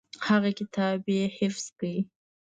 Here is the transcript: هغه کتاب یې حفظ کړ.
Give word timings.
هغه 0.27 0.49
کتاب 0.59 0.99
یې 1.15 1.23
حفظ 1.37 1.65
کړ. 1.79 1.93